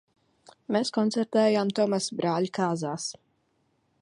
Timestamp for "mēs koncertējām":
0.75-1.75